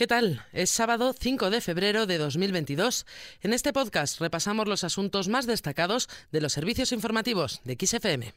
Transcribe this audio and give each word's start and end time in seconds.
¿Qué 0.00 0.06
tal? 0.06 0.46
Es 0.54 0.70
sábado 0.70 1.12
5 1.12 1.50
de 1.50 1.60
febrero 1.60 2.06
de 2.06 2.16
2022. 2.16 3.04
En 3.42 3.52
este 3.52 3.74
podcast 3.74 4.18
repasamos 4.18 4.66
los 4.66 4.82
asuntos 4.82 5.28
más 5.28 5.46
destacados 5.46 6.08
de 6.32 6.40
los 6.40 6.54
servicios 6.54 6.92
informativos 6.92 7.60
de 7.64 7.76
XFM. 7.78 8.32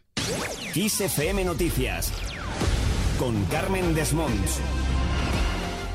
XFM 0.74 1.46
Noticias 1.46 2.12
con 3.18 3.46
Carmen 3.46 3.96
Desmonts. 3.96 4.60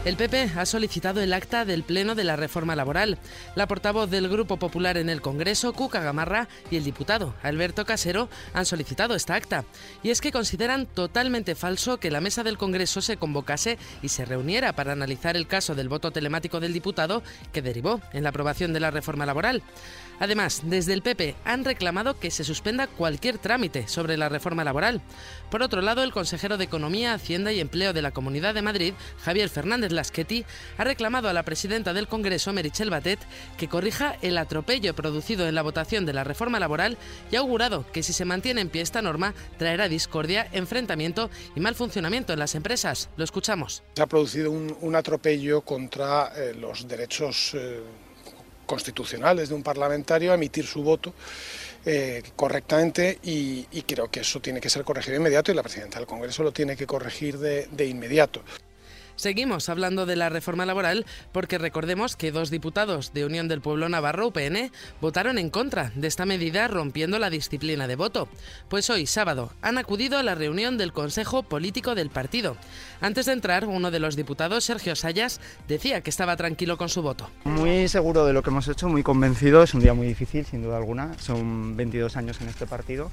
El 0.08 0.16
PP 0.16 0.52
ha 0.56 0.64
solicitado 0.64 1.20
el 1.20 1.34
acta 1.34 1.66
del 1.66 1.82
Pleno 1.82 2.14
de 2.14 2.24
la 2.24 2.34
Reforma 2.34 2.74
Laboral. 2.74 3.18
La 3.54 3.68
portavoz 3.68 4.08
del 4.08 4.30
Grupo 4.30 4.56
Popular 4.56 4.96
en 4.96 5.10
el 5.10 5.20
Congreso, 5.20 5.74
Cuca 5.74 6.00
Gamarra, 6.00 6.48
y 6.70 6.76
el 6.76 6.84
diputado 6.84 7.34
Alberto 7.42 7.84
Casero 7.84 8.30
han 8.54 8.64
solicitado 8.64 9.14
esta 9.14 9.34
acta. 9.34 9.66
Y 10.02 10.08
es 10.08 10.22
que 10.22 10.32
consideran 10.32 10.86
totalmente 10.86 11.54
falso 11.54 12.00
que 12.00 12.10
la 12.10 12.22
mesa 12.22 12.42
del 12.42 12.56
Congreso 12.56 13.02
se 13.02 13.18
convocase 13.18 13.76
y 14.00 14.08
se 14.08 14.24
reuniera 14.24 14.72
para 14.72 14.92
analizar 14.92 15.36
el 15.36 15.46
caso 15.46 15.74
del 15.74 15.90
voto 15.90 16.10
telemático 16.10 16.58
del 16.58 16.72
diputado 16.72 17.22
que 17.52 17.60
derivó 17.60 18.00
en 18.14 18.22
la 18.22 18.30
aprobación 18.30 18.72
de 18.72 18.80
la 18.80 18.90
reforma 18.90 19.26
laboral. 19.26 19.62
Además, 20.20 20.62
desde 20.64 20.94
el 20.94 21.02
PP 21.02 21.36
han 21.44 21.64
reclamado 21.64 22.18
que 22.18 22.30
se 22.30 22.44
suspenda 22.44 22.86
cualquier 22.86 23.38
trámite 23.38 23.86
sobre 23.86 24.16
la 24.16 24.28
reforma 24.28 24.64
laboral. 24.64 25.00
Por 25.50 25.62
otro 25.62 25.80
lado, 25.80 26.02
el 26.02 26.12
consejero 26.12 26.56
de 26.56 26.64
Economía, 26.64 27.14
Hacienda 27.14 27.52
y 27.52 27.60
Empleo 27.60 27.92
de 27.92 28.02
la 28.02 28.10
Comunidad 28.10 28.54
de 28.54 28.62
Madrid, 28.62 28.94
Javier 29.22 29.48
Fernández 29.48 29.92
Laschetti, 29.98 30.44
ha 30.78 30.84
reclamado 30.84 31.28
a 31.28 31.32
la 31.32 31.42
presidenta 31.42 31.92
del 31.92 32.08
Congreso, 32.08 32.52
Merichel 32.52 32.90
Batet, 32.90 33.18
que 33.56 33.68
corrija 33.68 34.16
el 34.22 34.38
atropello 34.38 34.94
producido 34.94 35.46
en 35.46 35.54
la 35.54 35.62
votación 35.62 36.06
de 36.06 36.12
la 36.12 36.24
reforma 36.24 36.60
laboral 36.60 36.96
y 37.30 37.36
ha 37.36 37.40
augurado 37.40 37.84
que 37.92 38.02
si 38.02 38.12
se 38.12 38.24
mantiene 38.24 38.60
en 38.60 38.70
pie 38.70 38.82
esta 38.82 39.02
norma 39.02 39.34
traerá 39.58 39.88
discordia, 39.88 40.48
enfrentamiento 40.52 41.30
y 41.56 41.60
mal 41.60 41.74
funcionamiento 41.74 42.32
en 42.32 42.38
las 42.38 42.54
empresas. 42.54 43.10
Lo 43.16 43.24
escuchamos. 43.24 43.82
Se 43.94 44.02
ha 44.02 44.06
producido 44.06 44.50
un, 44.50 44.94
atropello 44.94 45.60
contra 45.62 46.32
eh, 46.36 46.54
los 46.54 46.86
derechos. 46.86 47.52
Eh, 47.54 47.82
constitucionales 48.66 49.48
de 49.48 49.54
un 49.54 49.62
parlamentario 49.62 50.30
a 50.30 50.34
emitir 50.34 50.66
su 50.66 50.82
voto 50.82 51.14
eh, 51.86 52.22
correctamente 52.36 53.18
y, 53.22 53.64
creo 53.86 54.10
que 54.10 54.20
eso 54.20 54.40
tiene 54.40 54.60
que 54.60 54.68
ser 54.68 54.84
corregido 54.84 55.16
inmediato 55.16 55.50
y 55.50 55.54
la 55.54 55.62
presidenta 55.62 55.98
del 55.98 56.06
Congreso 56.06 56.42
lo 56.42 56.52
tiene 56.52 56.76
que 56.76 56.86
corregir 56.86 57.38
de 57.38 57.86
inmediato. 57.86 58.42
Seguimos 59.18 59.68
hablando 59.68 60.06
de 60.06 60.14
la 60.14 60.28
reforma 60.28 60.64
laboral 60.64 61.04
porque 61.32 61.58
recordemos 61.58 62.14
que 62.14 62.30
dos 62.30 62.50
diputados 62.50 63.12
de 63.12 63.24
Unión 63.24 63.48
del 63.48 63.60
Pueblo 63.60 63.88
Navarro, 63.88 64.28
UPN, 64.28 64.70
votaron 65.00 65.38
en 65.38 65.50
contra 65.50 65.90
de 65.96 66.06
esta 66.06 66.24
medida 66.24 66.68
rompiendo 66.68 67.18
la 67.18 67.28
disciplina 67.28 67.88
de 67.88 67.96
voto. 67.96 68.28
Pues 68.68 68.90
hoy, 68.90 69.06
sábado, 69.06 69.52
han 69.60 69.76
acudido 69.76 70.18
a 70.18 70.22
la 70.22 70.36
reunión 70.36 70.78
del 70.78 70.92
Consejo 70.92 71.42
Político 71.42 71.96
del 71.96 72.10
partido. 72.10 72.56
Antes 73.00 73.26
de 73.26 73.32
entrar, 73.32 73.64
uno 73.64 73.90
de 73.90 73.98
los 73.98 74.14
diputados, 74.14 74.62
Sergio 74.62 74.94
Sayas, 74.94 75.40
decía 75.66 76.00
que 76.00 76.10
estaba 76.10 76.36
tranquilo 76.36 76.78
con 76.78 76.88
su 76.88 77.02
voto. 77.02 77.28
Muy 77.42 77.88
seguro 77.88 78.24
de 78.24 78.32
lo 78.32 78.44
que 78.44 78.50
hemos 78.50 78.68
hecho, 78.68 78.88
muy 78.88 79.02
convencido. 79.02 79.64
Es 79.64 79.74
un 79.74 79.80
día 79.80 79.94
muy 79.94 80.06
difícil, 80.06 80.46
sin 80.46 80.62
duda 80.62 80.76
alguna. 80.76 81.18
Son 81.18 81.76
22 81.76 82.16
años 82.16 82.40
en 82.40 82.50
este 82.50 82.66
partido 82.66 83.10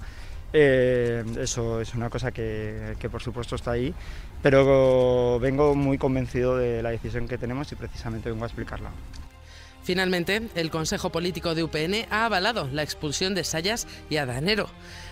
eh, 0.53 1.23
eso 1.39 1.81
es 1.81 1.93
una 1.95 2.09
cosa 2.09 2.31
que, 2.31 2.95
por 3.11 3.21
supuesto 3.21 3.55
está 3.55 3.71
ahí, 3.71 3.93
pero 4.41 5.39
vengo 5.39 5.75
muy 5.75 5.97
convencido 5.97 6.57
de 6.57 6.81
la 6.81 6.91
decisión 6.91 7.27
que 7.27 7.37
tenemos 7.37 7.71
y 7.71 7.75
precisamente 7.75 8.29
vengo 8.29 8.45
a 8.45 8.47
explicarla. 8.47 8.91
Finalmente, 9.85 10.49
el 10.55 10.71
Consejo 10.71 11.11
Político 11.11 11.53
de 11.53 11.63
UPN 11.63 12.07
ha 12.09 12.25
avalado 12.25 12.67
la 12.73 12.81
expulsión 12.81 13.35
de 13.35 13.43
Sayas 13.43 13.87
y 14.09 14.17
Adanero. 14.17 14.67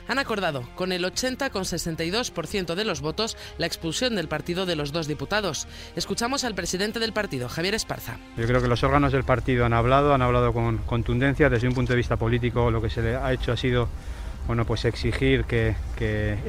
Han 0.08 0.18
acordado 0.18 0.68
con 0.74 0.92
el 0.92 1.06
80,62% 1.06 2.74
de 2.74 2.84
los 2.84 3.00
votos 3.02 3.38
la 3.60 3.68
expulsión 3.68 4.16
del 4.16 4.28
partido 4.28 4.66
de 4.66 4.76
los 4.76 4.92
dos 4.92 5.06
diputados. 5.06 5.68
Escuchamos 5.96 6.44
al 6.44 6.56
presidente 6.56 7.00
del 7.00 7.14
partido, 7.14 7.50
Javier 7.50 7.76
Esparza. 7.76 8.18
Yo 8.36 8.48
creo 8.48 8.64
que 8.64 8.68
los 8.68 8.84
órganos 8.84 9.14
del 9.14 9.24
partido 9.24 9.64
han 9.64 9.74
hablado, 9.74 10.16
han 10.16 10.24
hablado 10.24 10.54
con 10.54 10.80
contundencia. 10.80 11.52
Desde 11.52 11.68
un 11.68 11.76
punto 11.76 11.94
de 11.94 11.98
vista 11.98 12.18
político, 12.18 12.72
lo 12.72 12.82
que 12.82 12.90
se 12.90 13.04
le 13.04 13.16
ha 13.16 13.32
hecho 13.32 13.52
ha 13.52 13.58
sido 13.58 13.90
bueno, 14.48 14.66
pues 14.66 14.86
exigir 14.86 15.46
que, 15.46 15.76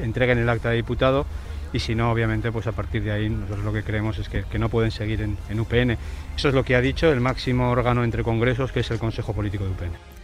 entreguen 0.01 0.37
el 0.37 0.49
acta 0.49 0.69
de 0.69 0.75
diputado 0.75 1.25
y 1.73 1.79
si 1.79 1.95
no, 1.95 2.11
obviamente, 2.11 2.51
pues 2.51 2.67
a 2.67 2.71
partir 2.71 3.03
de 3.03 3.11
ahí 3.11 3.29
nosotros 3.29 3.65
lo 3.65 3.73
que 3.73 3.83
creemos 3.83 4.17
es 4.17 4.29
que, 4.29 4.59
no 4.59 4.69
pueden 4.69 4.91
seguir 4.91 5.21
en, 5.21 5.37
en 5.49 5.59
UPN. 5.59 5.97
Eso 6.35 6.49
es 6.49 6.53
lo 6.53 6.63
que 6.63 6.75
ha 6.75 6.81
dicho 6.81 7.11
el 7.11 7.19
máximo 7.19 7.69
órgano 7.69 8.03
entre 8.03 8.23
congresos, 8.23 8.71
que 8.71 8.81
es 8.81 8.91
el 8.91 8.99
Consejo 8.99 9.33
Político 9.33 9.65
de 9.65 9.71
UPN. 9.71 10.14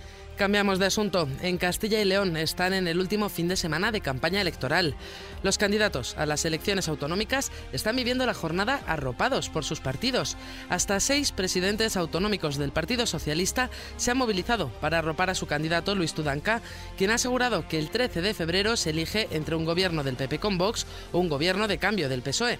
Cambiamos 0.41 0.79
de 0.79 0.87
asunto. 0.87 1.29
En 1.43 1.59
Castilla 1.59 2.01
y 2.01 2.05
León 2.05 2.35
están 2.35 2.73
en 2.73 2.87
el 2.87 2.99
último 2.99 3.29
fin 3.29 3.47
de 3.47 3.55
semana 3.55 3.91
de 3.91 4.01
campaña 4.01 4.41
electoral. 4.41 4.95
Los 5.43 5.59
candidatos 5.59 6.15
a 6.17 6.25
las 6.25 6.45
elecciones 6.45 6.87
autonómicas 6.87 7.51
están 7.73 7.95
viviendo 7.95 8.25
la 8.25 8.33
jornada 8.33 8.81
arropados 8.87 9.49
por 9.49 9.63
sus 9.63 9.81
partidos. 9.81 10.37
Hasta 10.67 10.99
seis 10.99 11.31
presidentes 11.31 11.95
autonómicos 11.95 12.57
del 12.57 12.71
Partido 12.71 13.05
Socialista 13.05 13.69
se 13.97 14.09
han 14.09 14.17
movilizado 14.17 14.69
para 14.81 14.97
arropar 14.97 15.29
a 15.29 15.35
su 15.35 15.45
candidato 15.45 15.93
Luis 15.93 16.15
Tudanca, 16.15 16.63
quien 16.97 17.11
ha 17.11 17.15
asegurado 17.15 17.67
que 17.67 17.77
el 17.77 17.91
13 17.91 18.23
de 18.23 18.33
febrero 18.33 18.77
se 18.77 18.89
elige 18.89 19.27
entre 19.29 19.53
un 19.53 19.65
gobierno 19.65 20.03
del 20.03 20.15
PP 20.15 20.39
con 20.39 20.57
Vox 20.57 20.87
o 21.11 21.19
un 21.19 21.29
gobierno 21.29 21.67
de 21.67 21.77
cambio 21.77 22.09
del 22.09 22.23
PSOE. 22.23 22.57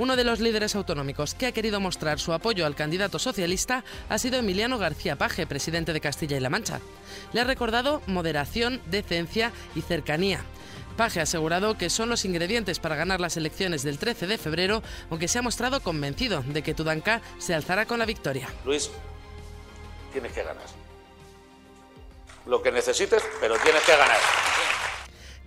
Uno 0.00 0.16
de 0.16 0.24
los 0.24 0.40
líderes 0.40 0.74
autonómicos 0.76 1.34
que 1.34 1.44
ha 1.44 1.52
querido 1.52 1.78
mostrar 1.78 2.18
su 2.18 2.32
apoyo 2.32 2.64
al 2.64 2.74
candidato 2.74 3.18
socialista 3.18 3.84
ha 4.08 4.16
sido 4.16 4.38
Emiliano 4.38 4.78
García 4.78 5.16
Paje, 5.16 5.46
presidente 5.46 5.92
de 5.92 6.00
Castilla 6.00 6.38
y 6.38 6.40
La 6.40 6.48
Mancha. 6.48 6.80
Le 7.34 7.42
ha 7.42 7.44
recordado 7.44 8.00
moderación, 8.06 8.80
decencia 8.86 9.52
y 9.74 9.82
cercanía. 9.82 10.40
Paje 10.96 11.20
ha 11.20 11.24
asegurado 11.24 11.76
que 11.76 11.90
son 11.90 12.08
los 12.08 12.24
ingredientes 12.24 12.78
para 12.78 12.96
ganar 12.96 13.20
las 13.20 13.36
elecciones 13.36 13.82
del 13.82 13.98
13 13.98 14.26
de 14.26 14.38
febrero, 14.38 14.82
aunque 15.10 15.28
se 15.28 15.38
ha 15.38 15.42
mostrado 15.42 15.82
convencido 15.82 16.42
de 16.46 16.62
que 16.62 16.72
Tudanca 16.72 17.20
se 17.36 17.52
alzará 17.54 17.84
con 17.84 17.98
la 17.98 18.06
victoria. 18.06 18.48
Luis, 18.64 18.90
tienes 20.14 20.32
que 20.32 20.42
ganar. 20.42 20.64
Lo 22.46 22.62
que 22.62 22.72
necesites, 22.72 23.22
pero 23.38 23.54
tienes 23.58 23.82
que 23.82 23.92
ganar. 23.94 24.16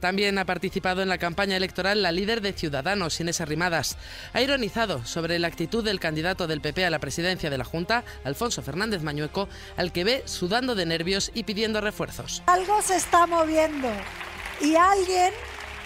También 0.03 0.37
ha 0.37 0.43
participado 0.43 1.01
en 1.01 1.07
la 1.07 1.17
campaña 1.17 1.55
electoral 1.55 2.01
la 2.01 2.11
líder 2.11 2.41
de 2.41 2.51
Ciudadanos, 2.51 3.21
Inés 3.21 3.39
Arrimadas. 3.39 3.95
Ha 4.33 4.41
ironizado 4.41 5.05
sobre 5.05 5.39
la 5.39 5.47
actitud 5.47 5.81
del 5.81 6.01
candidato 6.01 6.45
del 6.45 6.59
PP 6.59 6.85
a 6.85 6.89
la 6.89 6.99
presidencia 6.99 7.49
de 7.49 7.57
la 7.57 7.63
Junta, 7.63 8.03
Alfonso 8.25 8.61
Fernández 8.61 9.01
Mañueco, 9.01 9.47
al 9.77 9.93
que 9.93 10.03
ve 10.03 10.23
sudando 10.25 10.75
de 10.75 10.85
nervios 10.85 11.31
y 11.33 11.43
pidiendo 11.43 11.79
refuerzos. 11.79 12.43
Algo 12.47 12.81
se 12.81 12.97
está 12.97 13.27
moviendo 13.27 13.87
y 14.59 14.75
alguien 14.75 15.31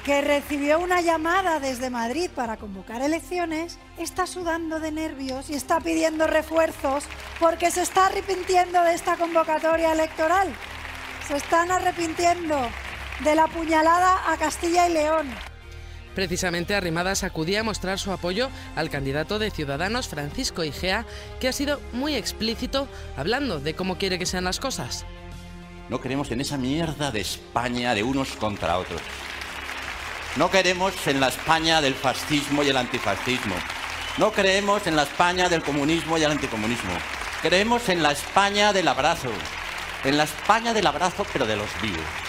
que 0.03 0.21
recibió 0.21 0.79
una 0.79 1.01
llamada 1.01 1.59
desde 1.59 1.91
Madrid 1.91 2.31
para 2.33 2.57
convocar 2.57 3.03
elecciones, 3.03 3.77
está 3.99 4.25
sudando 4.25 4.79
de 4.79 4.91
nervios 4.91 5.51
y 5.51 5.53
está 5.53 5.79
pidiendo 5.79 6.25
refuerzos 6.25 7.03
porque 7.39 7.69
se 7.69 7.83
está 7.83 8.07
arrepintiendo 8.07 8.81
de 8.81 8.95
esta 8.95 9.15
convocatoria 9.15 9.91
electoral. 9.91 10.51
Se 11.27 11.37
están 11.37 11.69
arrepintiendo 11.69 12.67
de 13.23 13.35
la 13.35 13.47
puñalada 13.47 14.31
a 14.31 14.37
Castilla 14.37 14.87
y 14.87 14.93
León. 14.93 15.27
Precisamente 16.15 16.73
Arrimadas 16.73 17.23
acudía 17.23 17.59
a 17.59 17.63
mostrar 17.63 17.99
su 17.99 18.11
apoyo 18.11 18.49
al 18.75 18.89
candidato 18.89 19.37
de 19.37 19.51
Ciudadanos, 19.51 20.07
Francisco 20.07 20.63
Igea, 20.63 21.05
que 21.39 21.47
ha 21.47 21.53
sido 21.53 21.79
muy 21.93 22.15
explícito 22.15 22.87
hablando 23.15 23.59
de 23.59 23.75
cómo 23.75 23.99
quiere 23.99 24.17
que 24.17 24.25
sean 24.25 24.45
las 24.45 24.59
cosas. 24.59 25.05
No 25.89 26.01
queremos 26.01 26.31
en 26.31 26.41
esa 26.41 26.57
mierda 26.57 27.11
de 27.11 27.21
España 27.21 27.93
de 27.93 28.03
unos 28.03 28.29
contra 28.31 28.79
otros. 28.79 29.01
No 30.37 30.49
queremos 30.49 30.93
en 31.05 31.19
la 31.19 31.29
España 31.29 31.81
del 31.81 31.93
fascismo 31.93 32.63
y 32.63 32.69
el 32.69 32.77
antifascismo. 32.77 33.55
No 34.17 34.31
creemos 34.31 34.87
en 34.87 34.95
la 34.95 35.03
España 35.03 35.49
del 35.49 35.61
comunismo 35.61 36.17
y 36.17 36.23
el 36.23 36.31
anticomunismo. 36.31 36.93
Creemos 37.41 37.89
en 37.89 38.01
la 38.01 38.11
España 38.11 38.73
del 38.73 38.87
abrazo. 38.87 39.29
En 40.03 40.17
la 40.17 40.23
España 40.23 40.73
del 40.73 40.87
abrazo, 40.87 41.25
pero 41.31 41.45
de 41.45 41.55
los 41.55 41.69
vivos. 41.81 42.26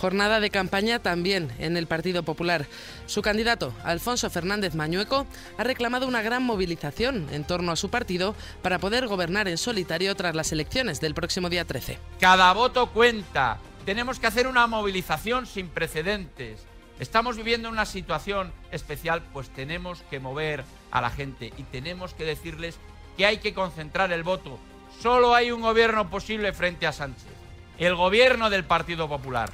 Jornada 0.00 0.38
de 0.38 0.50
campaña 0.50 1.00
también 1.00 1.50
en 1.58 1.76
el 1.76 1.88
Partido 1.88 2.22
Popular. 2.22 2.66
Su 3.06 3.20
candidato, 3.20 3.74
Alfonso 3.82 4.30
Fernández 4.30 4.76
Mañueco, 4.76 5.26
ha 5.56 5.64
reclamado 5.64 6.06
una 6.06 6.22
gran 6.22 6.44
movilización 6.44 7.26
en 7.32 7.42
torno 7.42 7.72
a 7.72 7.76
su 7.76 7.90
partido 7.90 8.36
para 8.62 8.78
poder 8.78 9.08
gobernar 9.08 9.48
en 9.48 9.58
solitario 9.58 10.14
tras 10.14 10.36
las 10.36 10.52
elecciones 10.52 11.00
del 11.00 11.14
próximo 11.14 11.50
día 11.50 11.64
13. 11.64 11.98
Cada 12.20 12.52
voto 12.52 12.90
cuenta. 12.90 13.58
Tenemos 13.84 14.20
que 14.20 14.28
hacer 14.28 14.46
una 14.46 14.68
movilización 14.68 15.46
sin 15.46 15.68
precedentes. 15.68 16.60
Estamos 17.00 17.36
viviendo 17.36 17.68
una 17.68 17.84
situación 17.84 18.52
especial, 18.70 19.22
pues 19.32 19.48
tenemos 19.48 20.02
que 20.10 20.20
mover 20.20 20.64
a 20.92 21.00
la 21.00 21.10
gente 21.10 21.52
y 21.56 21.64
tenemos 21.64 22.14
que 22.14 22.24
decirles 22.24 22.78
que 23.16 23.26
hay 23.26 23.38
que 23.38 23.52
concentrar 23.52 24.12
el 24.12 24.22
voto. 24.22 24.60
Solo 25.00 25.34
hay 25.34 25.50
un 25.50 25.60
gobierno 25.60 26.08
posible 26.08 26.52
frente 26.52 26.86
a 26.86 26.92
Sánchez, 26.92 27.32
el 27.78 27.96
gobierno 27.96 28.48
del 28.48 28.64
Partido 28.64 29.08
Popular. 29.08 29.50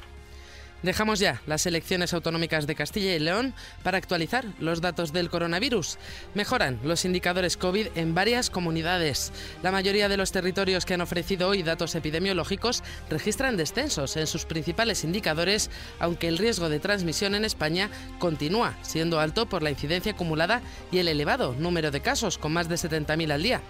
Dejamos 0.83 1.19
ya 1.19 1.41
las 1.47 1.65
elecciones 1.65 2.13
autonómicas 2.13 2.67
de 2.67 2.75
Castilla 2.75 3.15
y 3.15 3.19
León 3.19 3.53
para 3.83 3.97
actualizar 3.97 4.45
los 4.59 4.81
datos 4.81 5.13
del 5.13 5.29
coronavirus. 5.29 5.97
Mejoran 6.33 6.79
los 6.83 7.05
indicadores 7.05 7.57
COVID 7.57 7.87
en 7.95 8.13
varias 8.13 8.49
comunidades. 8.49 9.31
La 9.63 9.71
mayoría 9.71 10.09
de 10.09 10.17
los 10.17 10.31
territorios 10.31 10.85
que 10.85 10.93
han 10.93 11.01
ofrecido 11.01 11.49
hoy 11.49 11.63
datos 11.63 11.95
epidemiológicos 11.95 12.83
registran 13.09 13.57
descensos 13.57 14.15
en 14.17 14.27
sus 14.27 14.45
principales 14.45 15.03
indicadores, 15.03 15.69
aunque 15.99 16.27
el 16.27 16.37
riesgo 16.37 16.69
de 16.69 16.79
transmisión 16.79 17.35
en 17.35 17.45
España 17.45 17.89
continúa 18.19 18.77
siendo 18.81 19.19
alto 19.19 19.47
por 19.47 19.63
la 19.63 19.71
incidencia 19.71 20.11
acumulada 20.11 20.61
y 20.91 20.99
el 20.99 21.07
elevado 21.07 21.55
número 21.57 21.91
de 21.91 22.01
casos, 22.01 22.37
con 22.37 22.53
más 22.53 22.69
de 22.69 22.75
70.000 22.75 23.31
al 23.31 23.43
día. 23.43 23.61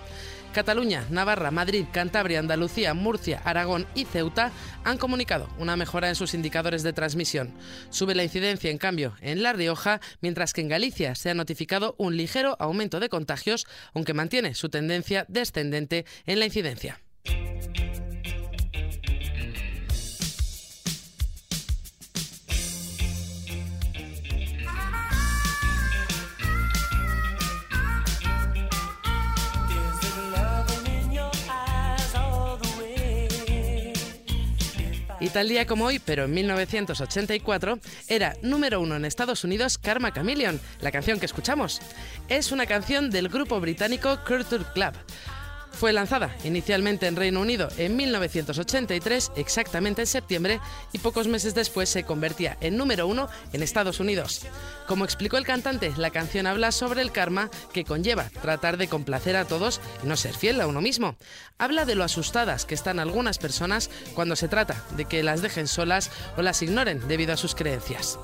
Cataluña, 0.56 1.04
Navarra, 1.10 1.52
Madrid, 1.52 1.86
Cantabria, 1.92 2.40
Andalucía, 2.40 2.94
Murcia, 2.94 3.42
Aragón 3.44 3.86
y 3.94 4.06
Ceuta 4.06 4.52
han 4.86 4.98
comunicado 4.98 5.50
una 5.60 5.76
mejora 5.76 6.08
en 6.08 6.16
sus 6.16 6.34
indicadores 6.34 6.82
de 6.82 6.94
transmisión. 6.96 7.54
Sube 7.92 8.16
la 8.16 8.24
incidencia, 8.24 8.72
en 8.72 8.80
cambio, 8.80 9.16
en 9.22 9.44
La 9.44 9.54
Rioja, 9.54 10.02
mientras 10.22 10.54
que 10.54 10.62
en 10.62 10.70
Galicia 10.70 11.14
se 11.14 11.30
ha 11.30 11.36
notificado 11.36 11.96
un 12.00 12.18
ligero 12.18 12.56
aumento 12.60 13.00
de 13.00 13.10
contagios, 13.10 13.68
aunque 13.94 14.16
mantiene 14.16 14.56
su 14.56 14.70
tendencia 14.70 15.26
descendente 15.28 16.06
en 16.26 16.40
la 16.40 16.46
incidencia. 16.46 17.05
Y 35.20 35.30
tal 35.30 35.48
día 35.48 35.66
como 35.66 35.86
hoy, 35.86 36.00
pero 36.00 36.26
en 36.26 36.34
1984, 36.34 37.80
era 38.08 38.36
número 38.42 38.82
uno 38.82 38.96
en 38.96 39.06
Estados 39.06 39.44
Unidos 39.44 39.78
Karma 39.78 40.14
Chameleon, 40.14 40.60
la 40.82 40.92
canción 40.92 41.20
que 41.20 41.26
escuchamos. 41.26 41.82
Es 42.28 42.52
una 42.52 42.66
canción 42.66 43.10
del 43.10 43.30
grupo 43.30 43.60
británico 43.60 44.20
Culture 44.28 44.66
Club. 44.74 44.94
Fue 45.76 45.92
lanzada 45.92 46.34
inicialmente 46.46 47.06
en 47.06 47.18
Reino 47.18 47.42
Unido 47.42 47.68
en 47.78 47.98
1983, 47.98 49.34
exactamente 49.36 50.04
en 50.04 50.08
septiembre, 50.08 50.62
y 50.94 51.00
pocos 51.00 51.28
meses 51.28 51.54
después 51.54 51.90
se 51.90 52.06
convertía 52.06 52.58
en 52.62 52.78
número 52.78 53.08
uno 53.08 53.28
en 53.52 53.62
Estados 53.62 54.00
Unidos. 54.00 54.46
Como 54.88 55.04
explicó 55.04 55.36
el 55.36 55.46
cantante, 55.46 55.92
la 55.98 56.12
canción 56.12 56.48
habla 56.48 56.72
sobre 56.72 57.02
el 57.02 57.12
karma 57.12 57.50
que 57.74 57.84
conlleva 57.84 58.30
tratar 58.42 58.78
de 58.78 58.88
complacer 58.88 59.36
a 59.36 59.44
todos 59.44 59.82
y 60.02 60.08
no 60.08 60.16
ser 60.16 60.34
fiel 60.34 60.62
a 60.62 60.68
uno 60.68 60.80
mismo. 60.80 61.18
Habla 61.58 61.84
de 61.84 61.96
lo 61.96 62.06
asustadas 62.06 62.64
que 62.66 62.76
están 62.76 63.00
algunas 63.00 63.38
personas 63.38 63.90
cuando 64.14 64.38
se 64.38 64.48
trata 64.48 64.82
de 64.96 65.04
que 65.04 65.24
las 65.24 65.42
dejen 65.42 65.68
solas 65.68 66.10
o 66.38 66.42
las 66.42 66.62
ignoren 66.62 67.06
debido 67.10 67.34
a 67.34 67.38
sus 67.38 67.54
creencias. 67.54 68.18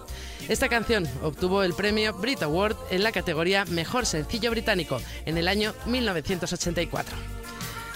Esta 0.48 0.70
canción 0.70 1.06
obtuvo 1.22 1.64
el 1.64 1.74
premio 1.74 2.14
Brit 2.14 2.44
Award 2.44 2.78
en 2.92 3.04
la 3.04 3.12
categoría 3.12 3.66
Mejor 3.66 4.06
Sencillo 4.06 4.52
Británico 4.52 5.02
en 5.26 5.38
el 5.38 5.50
año 5.50 5.74
1984. 5.86 7.41